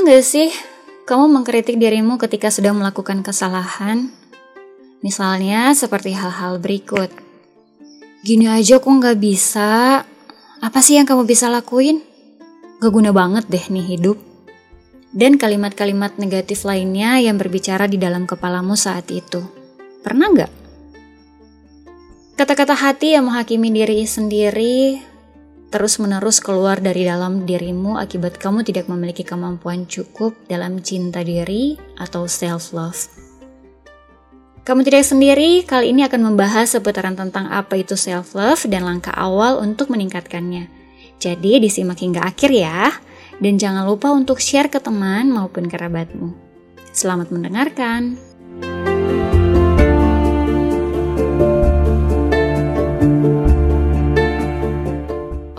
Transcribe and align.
Pernah 0.00 0.16
gak 0.16 0.32
sih 0.32 0.48
kamu 1.04 1.28
mengkritik 1.28 1.76
dirimu 1.76 2.16
ketika 2.16 2.48
sedang 2.48 2.80
melakukan 2.80 3.20
kesalahan? 3.20 4.08
Misalnya 5.04 5.76
seperti 5.76 6.16
hal-hal 6.16 6.56
berikut. 6.56 7.12
Gini 8.24 8.48
aja 8.48 8.80
kok 8.80 8.88
gak 8.88 9.20
bisa. 9.20 10.00
Apa 10.64 10.80
sih 10.80 10.96
yang 10.96 11.04
kamu 11.04 11.28
bisa 11.28 11.52
lakuin? 11.52 12.00
Gak 12.80 12.96
guna 12.96 13.12
banget 13.12 13.44
deh 13.52 13.60
nih 13.60 13.92
hidup. 13.92 14.16
Dan 15.12 15.36
kalimat-kalimat 15.36 16.16
negatif 16.16 16.64
lainnya 16.64 17.20
yang 17.20 17.36
berbicara 17.36 17.84
di 17.84 18.00
dalam 18.00 18.24
kepalamu 18.24 18.80
saat 18.80 19.04
itu. 19.12 19.44
Pernah 20.00 20.28
gak? 20.32 20.52
Kata-kata 22.40 22.72
hati 22.72 23.20
yang 23.20 23.28
menghakimi 23.28 23.68
diri 23.68 24.08
sendiri 24.08 25.09
terus-menerus 25.70 26.42
keluar 26.42 26.82
dari 26.82 27.06
dalam 27.06 27.46
dirimu 27.46 27.96
akibat 27.96 28.36
kamu 28.36 28.66
tidak 28.66 28.90
memiliki 28.90 29.22
kemampuan 29.22 29.86
cukup 29.86 30.34
dalam 30.50 30.82
cinta 30.82 31.22
diri 31.22 31.78
atau 31.96 32.26
self-love. 32.26 33.30
Kamu 34.60 34.84
tidak 34.84 35.08
sendiri, 35.08 35.64
kali 35.64 35.94
ini 35.94 36.04
akan 36.04 36.30
membahas 36.30 36.76
seputaran 36.76 37.16
tentang 37.16 37.48
apa 37.48 37.80
itu 37.80 37.96
self-love 37.96 38.68
dan 38.68 38.84
langkah 38.84 39.14
awal 39.16 39.58
untuk 39.62 39.88
meningkatkannya. 39.88 40.68
Jadi 41.16 41.64
disimak 41.64 41.98
hingga 42.04 42.22
akhir 42.28 42.50
ya, 42.52 42.92
dan 43.40 43.56
jangan 43.56 43.88
lupa 43.88 44.12
untuk 44.12 44.36
share 44.38 44.68
ke 44.68 44.78
teman 44.78 45.32
maupun 45.32 45.64
kerabatmu. 45.64 46.36
Selamat 46.92 47.32
mendengarkan. 47.32 48.20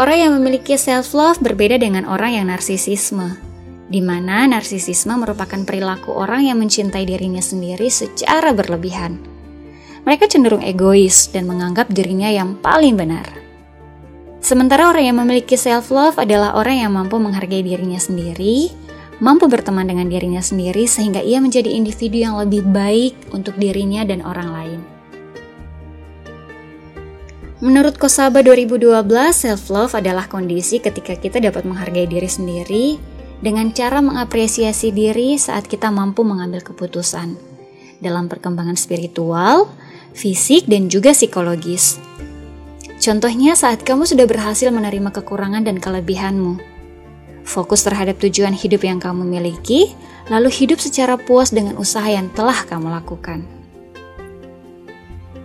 Orang 0.01 0.17
yang 0.17 0.33
memiliki 0.33 0.81
self-love 0.81 1.45
berbeda 1.45 1.77
dengan 1.77 2.09
orang 2.09 2.33
yang 2.33 2.49
narsisisme, 2.49 3.37
di 3.85 4.01
mana 4.01 4.49
narsisisme 4.49 5.13
merupakan 5.13 5.61
perilaku 5.61 6.09
orang 6.09 6.49
yang 6.49 6.57
mencintai 6.57 7.05
dirinya 7.05 7.37
sendiri 7.37 7.85
secara 7.85 8.49
berlebihan. 8.49 9.21
Mereka 10.01 10.25
cenderung 10.25 10.65
egois 10.65 11.29
dan 11.29 11.45
menganggap 11.45 11.93
dirinya 11.93 12.33
yang 12.33 12.57
paling 12.65 12.97
benar. 12.97 13.29
Sementara 14.41 14.89
orang 14.89 15.05
yang 15.05 15.21
memiliki 15.21 15.53
self-love 15.53 16.17
adalah 16.17 16.57
orang 16.57 16.81
yang 16.81 16.97
mampu 16.97 17.21
menghargai 17.21 17.61
dirinya 17.61 18.01
sendiri, 18.01 18.73
mampu 19.21 19.45
berteman 19.45 19.85
dengan 19.85 20.09
dirinya 20.09 20.41
sendiri 20.41 20.89
sehingga 20.89 21.21
ia 21.21 21.37
menjadi 21.37 21.69
individu 21.69 22.25
yang 22.25 22.41
lebih 22.41 22.65
baik 22.65 23.13
untuk 23.37 23.53
dirinya 23.53 24.01
dan 24.01 24.25
orang 24.25 24.49
lain. 24.49 24.80
Menurut 27.61 28.01
Kosaba 28.01 28.41
2012, 28.41 29.05
self-love 29.37 29.93
adalah 29.93 30.25
kondisi 30.25 30.81
ketika 30.81 31.13
kita 31.13 31.37
dapat 31.37 31.61
menghargai 31.61 32.09
diri 32.09 32.25
sendiri 32.25 32.97
dengan 33.37 33.69
cara 33.69 34.01
mengapresiasi 34.01 34.89
diri 34.89 35.37
saat 35.37 35.69
kita 35.69 35.93
mampu 35.93 36.25
mengambil 36.25 36.65
keputusan 36.65 37.37
dalam 38.01 38.25
perkembangan 38.25 38.73
spiritual, 38.73 39.69
fisik, 40.17 40.65
dan 40.65 40.89
juga 40.89 41.13
psikologis. 41.13 42.01
Contohnya 42.97 43.53
saat 43.53 43.85
kamu 43.85 44.09
sudah 44.09 44.25
berhasil 44.25 44.73
menerima 44.73 45.13
kekurangan 45.21 45.61
dan 45.61 45.77
kelebihanmu. 45.77 46.57
Fokus 47.45 47.85
terhadap 47.85 48.17
tujuan 48.25 48.57
hidup 48.57 48.81
yang 48.81 48.97
kamu 48.97 49.21
miliki, 49.21 49.93
lalu 50.33 50.49
hidup 50.49 50.81
secara 50.81 51.13
puas 51.13 51.53
dengan 51.53 51.77
usaha 51.77 52.09
yang 52.09 52.25
telah 52.33 52.57
kamu 52.65 52.89
lakukan. 52.89 53.60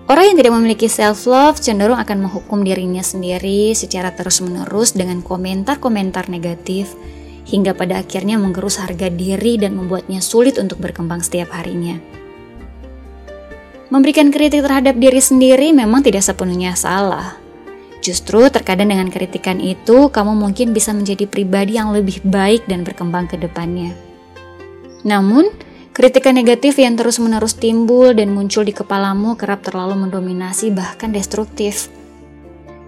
Orang 0.06 0.22
yang 0.30 0.36
tidak 0.38 0.54
memiliki 0.54 0.86
self-love 0.86 1.58
cenderung 1.58 1.98
akan 1.98 2.30
menghukum 2.30 2.62
dirinya 2.62 3.02
sendiri 3.02 3.74
secara 3.74 4.14
terus-menerus 4.14 4.94
dengan 4.94 5.18
komentar-komentar 5.18 6.30
negatif, 6.30 6.94
hingga 7.42 7.74
pada 7.74 8.06
akhirnya 8.06 8.38
menggerus 8.38 8.78
harga 8.78 9.10
diri 9.10 9.58
dan 9.58 9.74
membuatnya 9.74 10.22
sulit 10.22 10.62
untuk 10.62 10.78
berkembang 10.78 11.26
setiap 11.26 11.50
harinya. 11.50 11.98
Memberikan 13.90 14.30
kritik 14.30 14.62
terhadap 14.62 14.94
diri 14.94 15.18
sendiri 15.18 15.74
memang 15.74 16.06
tidak 16.06 16.22
sepenuhnya 16.22 16.78
salah. 16.78 17.38
Justru 17.98 18.46
terkadang 18.46 18.94
dengan 18.94 19.10
kritikan 19.10 19.58
itu, 19.58 20.06
kamu 20.06 20.38
mungkin 20.38 20.70
bisa 20.70 20.94
menjadi 20.94 21.26
pribadi 21.26 21.82
yang 21.82 21.90
lebih 21.90 22.22
baik 22.22 22.62
dan 22.70 22.86
berkembang 22.86 23.26
ke 23.26 23.34
depannya. 23.34 23.90
Namun, 25.02 25.50
Kritikan 25.96 26.36
negatif 26.36 26.76
yang 26.76 26.92
terus-menerus 26.92 27.56
timbul 27.56 28.12
dan 28.12 28.28
muncul 28.36 28.68
di 28.68 28.76
kepalamu 28.76 29.32
kerap 29.32 29.64
terlalu 29.64 29.96
mendominasi 30.04 30.68
bahkan 30.68 31.08
destruktif. 31.08 31.88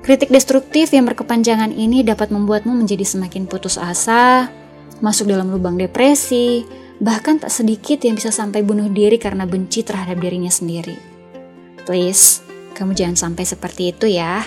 Kritik 0.04 0.28
destruktif 0.28 0.92
yang 0.92 1.08
berkepanjangan 1.08 1.72
ini 1.72 2.04
dapat 2.04 2.28
membuatmu 2.28 2.68
menjadi 2.68 3.08
semakin 3.08 3.48
putus 3.48 3.80
asa, 3.80 4.52
masuk 5.00 5.24
dalam 5.24 5.48
lubang 5.48 5.80
depresi, 5.80 6.68
bahkan 7.00 7.40
tak 7.40 7.48
sedikit 7.48 7.96
yang 8.04 8.20
bisa 8.20 8.28
sampai 8.28 8.60
bunuh 8.60 8.92
diri 8.92 9.16
karena 9.16 9.48
benci 9.48 9.80
terhadap 9.80 10.20
dirinya 10.20 10.52
sendiri. 10.52 11.00
Please, 11.88 12.44
kamu 12.76 12.92
jangan 12.92 13.16
sampai 13.16 13.48
seperti 13.48 13.96
itu 13.96 14.04
ya. 14.04 14.44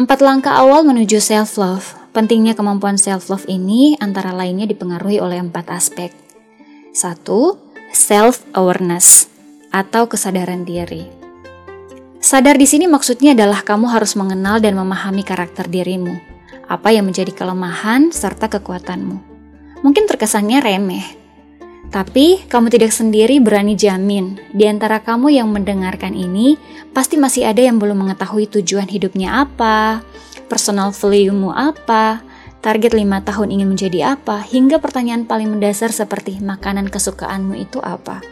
Empat 0.00 0.24
langkah 0.24 0.56
awal 0.56 0.80
menuju 0.80 1.20
self-love 1.20 2.03
Pentingnya 2.14 2.54
kemampuan 2.54 2.94
self-love 2.94 3.50
ini 3.50 3.98
antara 3.98 4.30
lainnya 4.30 4.70
dipengaruhi 4.70 5.18
oleh 5.18 5.42
empat 5.42 5.66
aspek. 5.74 6.14
Satu, 6.94 7.58
self-awareness 7.90 9.26
atau 9.74 10.06
kesadaran 10.06 10.62
diri. 10.62 11.10
Sadar 12.22 12.54
di 12.54 12.70
sini 12.70 12.86
maksudnya 12.86 13.34
adalah 13.34 13.66
kamu 13.66 13.90
harus 13.90 14.14
mengenal 14.14 14.62
dan 14.62 14.78
memahami 14.78 15.26
karakter 15.26 15.66
dirimu, 15.66 16.14
apa 16.70 16.94
yang 16.94 17.10
menjadi 17.10 17.34
kelemahan 17.34 18.14
serta 18.14 18.46
kekuatanmu. 18.46 19.18
Mungkin 19.82 20.06
terkesannya 20.06 20.62
remeh, 20.62 21.04
tapi 21.90 22.46
kamu 22.46 22.70
tidak 22.70 22.94
sendiri 22.94 23.42
berani 23.42 23.74
jamin 23.74 24.38
di 24.54 24.70
antara 24.70 25.02
kamu 25.02 25.34
yang 25.34 25.50
mendengarkan 25.50 26.14
ini 26.14 26.54
pasti 26.94 27.18
masih 27.18 27.42
ada 27.50 27.58
yang 27.58 27.82
belum 27.82 28.06
mengetahui 28.06 28.46
tujuan 28.54 28.86
hidupnya 28.86 29.42
apa, 29.46 30.00
personal 30.54 30.94
value-mu 30.94 31.50
apa, 31.50 32.22
target 32.62 32.94
lima 32.94 33.18
tahun 33.26 33.50
ingin 33.50 33.74
menjadi 33.74 34.14
apa, 34.14 34.38
hingga 34.38 34.78
pertanyaan 34.78 35.26
paling 35.26 35.50
mendasar 35.50 35.90
seperti 35.90 36.38
makanan 36.38 36.86
kesukaanmu 36.94 37.58
itu 37.58 37.82
apa. 37.82 38.22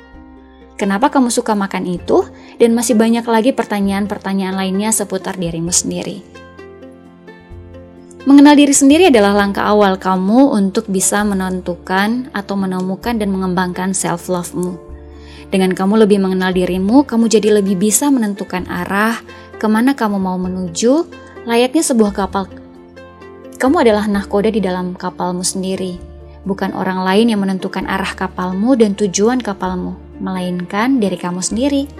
Kenapa 0.78 1.10
kamu 1.10 1.34
suka 1.34 1.58
makan 1.58 1.82
itu? 1.90 2.22
Dan 2.62 2.78
masih 2.78 2.94
banyak 2.94 3.26
lagi 3.26 3.50
pertanyaan-pertanyaan 3.50 4.54
lainnya 4.54 4.94
seputar 4.94 5.34
dirimu 5.34 5.74
sendiri. 5.74 6.22
Mengenal 8.22 8.54
diri 8.54 8.70
sendiri 8.70 9.10
adalah 9.10 9.34
langkah 9.34 9.66
awal 9.66 9.98
kamu 9.98 10.54
untuk 10.54 10.86
bisa 10.86 11.26
menentukan 11.26 12.30
atau 12.30 12.54
menemukan 12.54 13.18
dan 13.18 13.34
mengembangkan 13.34 13.90
self-love-mu. 13.98 14.78
Dengan 15.50 15.74
kamu 15.74 16.06
lebih 16.06 16.22
mengenal 16.22 16.54
dirimu, 16.54 17.02
kamu 17.02 17.26
jadi 17.26 17.58
lebih 17.58 17.82
bisa 17.82 18.14
menentukan 18.14 18.62
arah, 18.70 19.18
ke 19.58 19.66
mana 19.66 19.98
kamu 19.98 20.22
mau 20.22 20.38
menuju, 20.38 21.22
Layaknya 21.42 21.82
sebuah 21.82 22.14
kapal, 22.14 22.46
kamu 23.58 23.82
adalah 23.82 24.06
nahkoda 24.06 24.46
di 24.46 24.62
dalam 24.62 24.94
kapalmu 24.94 25.42
sendiri, 25.42 25.98
bukan 26.46 26.70
orang 26.70 27.02
lain 27.02 27.34
yang 27.34 27.42
menentukan 27.42 27.82
arah 27.86 28.14
kapalmu 28.14 28.78
dan 28.78 28.94
tujuan 28.94 29.42
kapalmu, 29.42 29.98
melainkan 30.22 31.02
diri 31.02 31.18
kamu 31.18 31.42
sendiri. 31.42 31.90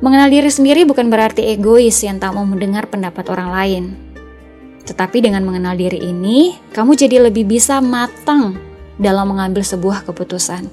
Mengenal 0.00 0.32
diri 0.32 0.48
sendiri 0.48 0.88
bukan 0.88 1.12
berarti 1.12 1.44
egois 1.52 2.00
yang 2.00 2.16
tak 2.16 2.32
mau 2.32 2.48
mendengar 2.48 2.88
pendapat 2.88 3.28
orang 3.28 3.52
lain. 3.52 3.84
Tetapi 4.88 5.20
dengan 5.20 5.44
mengenal 5.44 5.76
diri 5.76 6.00
ini, 6.08 6.56
kamu 6.72 6.96
jadi 6.96 7.20
lebih 7.28 7.44
bisa 7.44 7.84
matang 7.84 8.56
dalam 8.96 9.28
mengambil 9.28 9.60
sebuah 9.60 10.08
keputusan. 10.08 10.72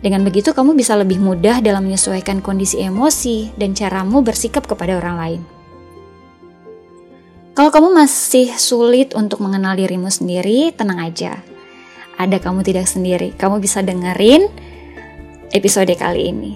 Dengan 0.00 0.24
begitu, 0.24 0.56
kamu 0.56 0.72
bisa 0.72 0.96
lebih 0.96 1.20
mudah 1.20 1.60
dalam 1.60 1.84
menyesuaikan 1.84 2.40
kondisi 2.40 2.80
emosi 2.80 3.52
dan 3.60 3.76
caramu 3.76 4.24
bersikap 4.24 4.64
kepada 4.64 4.96
orang 4.96 5.16
lain. 5.20 5.57
Kalau 7.58 7.74
kamu 7.74 7.90
masih 7.90 8.54
sulit 8.54 9.18
untuk 9.18 9.42
mengenal 9.42 9.74
dirimu 9.74 10.06
sendiri, 10.14 10.70
tenang 10.70 11.10
aja. 11.10 11.42
Ada 12.14 12.38
kamu 12.38 12.62
tidak 12.62 12.86
sendiri. 12.86 13.34
Kamu 13.34 13.58
bisa 13.58 13.82
dengerin 13.82 14.46
episode 15.50 15.90
kali 15.98 16.30
ini. 16.30 16.54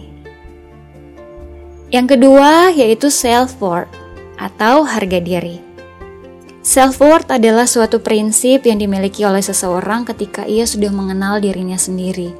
Yang 1.90 2.06
kedua 2.14 2.70
yaitu 2.70 3.10
self-worth 3.10 3.90
atau 4.38 4.86
harga 4.86 5.18
diri. 5.18 5.58
Self-worth 6.62 7.34
adalah 7.34 7.66
suatu 7.66 7.98
prinsip 7.98 8.62
yang 8.62 8.78
dimiliki 8.78 9.26
oleh 9.26 9.42
seseorang 9.42 10.06
ketika 10.06 10.46
ia 10.46 10.70
sudah 10.70 10.94
mengenal 10.94 11.42
dirinya 11.42 11.82
sendiri. 11.82 12.30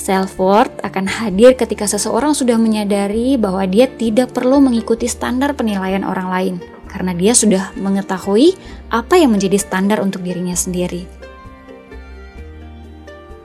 Self-worth 0.00 0.72
akan 0.80 1.04
hadir 1.04 1.52
ketika 1.52 1.84
seseorang 1.84 2.32
sudah 2.32 2.56
menyadari 2.56 3.36
bahwa 3.36 3.60
dia 3.68 3.92
tidak 3.92 4.32
perlu 4.32 4.56
mengikuti 4.56 5.04
standar 5.04 5.52
penilaian 5.52 6.00
orang 6.00 6.32
lain 6.32 6.56
karena 6.90 7.14
dia 7.14 7.38
sudah 7.38 7.70
mengetahui 7.78 8.58
apa 8.90 9.14
yang 9.14 9.30
menjadi 9.30 9.62
standar 9.62 10.02
untuk 10.02 10.26
dirinya 10.26 10.58
sendiri. 10.58 11.06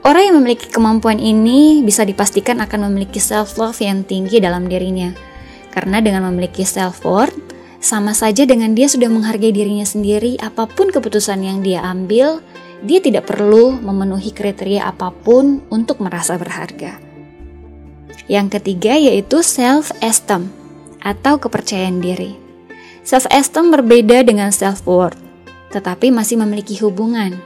Orang 0.02 0.22
yang 0.22 0.36
memiliki 0.42 0.66
kemampuan 0.66 1.22
ini 1.22 1.82
bisa 1.86 2.02
dipastikan 2.02 2.58
akan 2.62 2.90
memiliki 2.90 3.22
self-love 3.22 3.78
yang 3.78 4.02
tinggi 4.02 4.42
dalam 4.42 4.66
dirinya, 4.66 5.14
karena 5.70 6.02
dengan 6.02 6.26
memiliki 6.30 6.62
self-worth, 6.62 7.34
Sama 7.86 8.16
saja 8.16 8.48
dengan 8.48 8.72
dia 8.74 8.88
sudah 8.88 9.06
menghargai 9.06 9.52
dirinya 9.52 9.84
sendiri, 9.84 10.40
apa 10.40 10.66
pun 10.66 10.90
keputusan 10.90 11.44
yang 11.44 11.58
dia 11.60 11.84
ambil, 11.84 12.40
dia 12.82 12.98
tidak 12.98 13.28
perlu 13.28 13.78
memenuhi 13.78 14.32
kriteria 14.32 14.90
apa 14.90 15.12
pun 15.12 15.62
untuk 15.70 16.02
merasa 16.02 16.34
berharga. 16.40 16.98
Yang 18.26 18.58
ketiga 18.58 18.98
yaitu 18.98 19.38
self-esteem 19.44 20.50
atau 20.98 21.38
kepercayaan 21.38 22.02
diri. 22.02 22.45
Self-esteem 23.06 23.70
berbeda 23.70 24.26
dengan 24.26 24.50
self-worth, 24.50 25.14
tetapi 25.70 26.10
masih 26.10 26.42
memiliki 26.42 26.74
hubungan. 26.82 27.38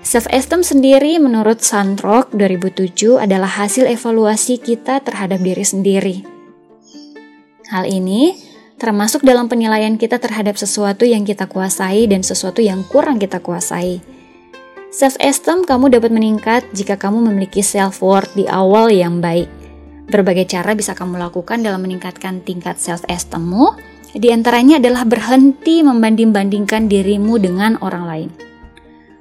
Self-esteem 0.00 0.64
sendiri 0.64 1.20
menurut 1.20 1.60
Sandrock 1.60 2.32
2007 2.32 3.20
adalah 3.20 3.52
hasil 3.52 3.84
evaluasi 3.84 4.56
kita 4.56 5.04
terhadap 5.04 5.44
diri 5.44 5.60
sendiri. 5.60 6.16
Hal 7.68 7.84
ini 7.84 8.32
termasuk 8.80 9.20
dalam 9.20 9.52
penilaian 9.52 10.00
kita 10.00 10.16
terhadap 10.16 10.56
sesuatu 10.56 11.04
yang 11.04 11.28
kita 11.28 11.44
kuasai 11.44 12.08
dan 12.08 12.24
sesuatu 12.24 12.64
yang 12.64 12.80
kurang 12.88 13.20
kita 13.20 13.44
kuasai. 13.44 14.00
Self-esteem 14.88 15.68
kamu 15.68 16.00
dapat 16.00 16.16
meningkat 16.16 16.64
jika 16.72 16.96
kamu 16.96 17.28
memiliki 17.28 17.60
self-worth 17.60 18.32
di 18.32 18.48
awal 18.48 18.88
yang 18.88 19.20
baik. 19.20 19.52
Berbagai 20.08 20.48
cara 20.48 20.72
bisa 20.72 20.96
kamu 20.96 21.20
lakukan 21.20 21.60
dalam 21.60 21.84
meningkatkan 21.84 22.40
tingkat 22.40 22.80
self-esteemmu, 22.80 23.91
di 24.12 24.28
antaranya 24.28 24.76
adalah 24.76 25.08
berhenti 25.08 25.80
membanding-bandingkan 25.80 26.84
dirimu 26.88 27.40
dengan 27.40 27.80
orang 27.80 28.04
lain. 28.04 28.30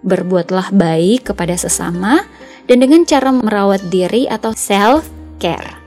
Berbuatlah 0.03 0.75
baik 0.75 1.31
kepada 1.31 1.55
sesama 1.55 2.27
dan 2.67 2.83
dengan 2.83 3.07
cara 3.07 3.31
merawat 3.31 3.87
diri 3.87 4.27
atau 4.27 4.51
self-care. 4.51 5.79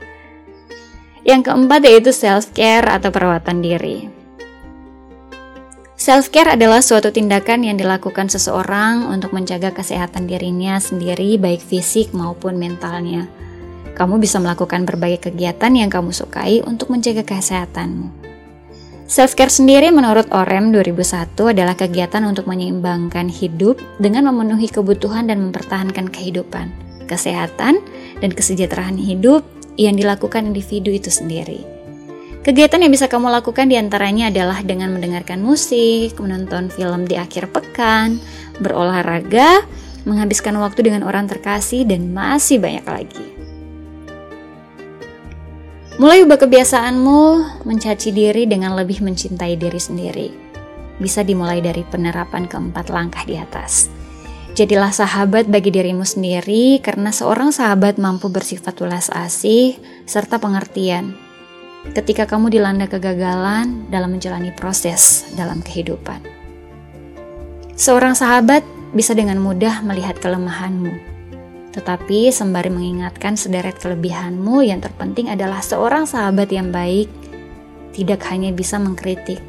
Yang 1.25 1.49
keempat 1.49 1.81
yaitu 1.85 2.11
self-care 2.13 2.85
atau 2.89 3.09
perawatan 3.13 3.61
diri. 3.61 4.09
Self-care 5.95 6.53
adalah 6.53 6.85
suatu 6.85 7.09
tindakan 7.09 7.65
yang 7.65 7.77
dilakukan 7.81 8.29
seseorang 8.29 9.09
untuk 9.09 9.33
menjaga 9.33 9.73
kesehatan 9.73 10.29
dirinya 10.29 10.77
sendiri 10.77 11.39
baik 11.41 11.63
fisik 11.63 12.13
maupun 12.13 12.61
mentalnya. 12.61 13.25
Kamu 13.95 14.19
bisa 14.19 14.43
melakukan 14.43 14.83
berbagai 14.83 15.31
kegiatan 15.31 15.71
yang 15.71 15.87
kamu 15.87 16.11
sukai 16.11 16.61
untuk 16.67 16.91
menjaga 16.91 17.23
kesehatanmu. 17.23 18.24
Self-care 19.05 19.53
sendiri 19.53 19.93
menurut 19.93 20.25
OREM 20.33 20.73
2001 20.73 21.37
adalah 21.53 21.77
kegiatan 21.77 22.25
untuk 22.25 22.49
menyeimbangkan 22.49 23.29
hidup 23.29 23.77
dengan 24.01 24.33
memenuhi 24.33 24.65
kebutuhan 24.65 25.29
dan 25.29 25.45
mempertahankan 25.45 26.09
kehidupan, 26.09 26.73
kesehatan, 27.05 27.85
dan 28.17 28.31
kesejahteraan 28.33 28.97
hidup 28.97 29.45
yang 29.77 29.93
dilakukan 29.93 30.49
individu 30.49 30.89
itu 30.89 31.13
sendiri. 31.13 31.61
Kegiatan 32.41 32.81
yang 32.81 32.89
bisa 32.89 33.05
kamu 33.05 33.29
lakukan 33.29 33.69
di 33.69 33.77
antaranya 33.77 34.33
adalah 34.33 34.65
dengan 34.65 34.97
mendengarkan 34.97 35.37
musik, 35.37 36.17
menonton 36.17 36.73
film 36.73 37.05
di 37.05 37.13
akhir 37.13 37.53
pekan, 37.53 38.17
berolahraga, 38.57 39.61
menghabiskan 40.09 40.57
waktu 40.57 40.81
dengan 40.81 41.05
orang 41.05 41.29
terkasih, 41.29 41.85
dan 41.85 42.09
masih 42.09 42.57
banyak 42.57 42.85
lagi. 42.89 43.34
Mulai 45.95 46.27
ubah 46.27 46.35
kebiasaanmu 46.35 47.19
mencaci 47.63 48.11
diri 48.11 48.43
dengan 48.43 48.75
lebih 48.75 48.99
mencintai 48.99 49.55
diri 49.55 49.79
sendiri. 49.79 50.27
Bisa 50.99 51.23
dimulai 51.23 51.63
dari 51.63 51.87
penerapan 51.87 52.51
keempat 52.51 52.91
langkah 52.91 53.23
di 53.23 53.39
atas. 53.39 53.87
Jadilah 54.59 54.91
sahabat 54.91 55.47
bagi 55.47 55.71
dirimu 55.71 56.03
sendiri, 56.03 56.83
karena 56.83 57.15
seorang 57.15 57.55
sahabat 57.55 57.95
mampu 57.95 58.27
bersifat 58.27 58.75
ulas 58.83 59.07
asih 59.07 59.79
serta 60.03 60.35
pengertian. 60.35 61.15
Ketika 61.95 62.27
kamu 62.27 62.51
dilanda 62.51 62.91
kegagalan 62.91 63.87
dalam 63.87 64.19
menjalani 64.19 64.51
proses 64.51 65.23
dalam 65.39 65.63
kehidupan, 65.63 66.19
seorang 67.79 68.19
sahabat 68.19 68.67
bisa 68.91 69.15
dengan 69.15 69.39
mudah 69.39 69.79
melihat 69.79 70.19
kelemahanmu, 70.19 71.14
tetapi 71.75 72.31
sembari 72.31 72.71
mengingatkan 72.71 73.35
sederet 73.35 73.75
kelebihanmu, 73.83 74.63
yang 74.63 74.79
terpenting 74.79 75.27
adalah 75.27 75.59
seorang 75.59 76.07
sahabat 76.07 76.47
yang 76.47 76.71
baik 76.71 77.11
tidak 77.91 78.23
hanya 78.31 78.55
bisa 78.55 78.79
mengkritik, 78.79 79.43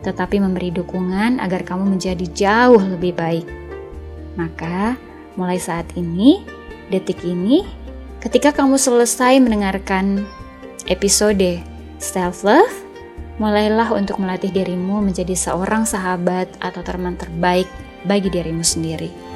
tetapi 0.00 0.40
memberi 0.40 0.72
dukungan 0.72 1.36
agar 1.36 1.68
kamu 1.68 1.96
menjadi 1.96 2.24
jauh 2.32 2.80
lebih 2.80 3.12
baik. 3.12 3.44
Maka, 4.40 4.96
mulai 5.36 5.60
saat 5.60 5.84
ini, 5.92 6.40
detik 6.88 7.20
ini, 7.20 7.68
ketika 8.24 8.56
kamu 8.56 8.80
selesai 8.80 9.36
mendengarkan 9.36 10.24
episode 10.88 11.60
self-love, 12.00 12.72
mulailah 13.36 13.92
untuk 13.92 14.16
melatih 14.16 14.48
dirimu 14.48 15.04
menjadi 15.04 15.36
seorang 15.36 15.84
sahabat 15.84 16.48
atau 16.64 16.80
teman 16.80 17.20
terbaik 17.20 17.68
bagi 18.08 18.32
dirimu 18.32 18.64
sendiri. 18.64 19.27